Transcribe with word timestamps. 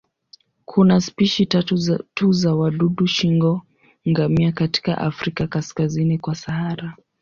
Kuna 0.65 1.01
spishi 1.01 1.45
tatu 1.45 1.77
tu 2.13 2.31
za 2.31 2.55
wadudu 2.55 3.07
shingo-ngamia 3.07 4.51
katika 4.51 4.97
Afrika 4.97 5.47
kaskazini 5.47 6.17
kwa 6.19 6.35
Sahara. 6.35 6.95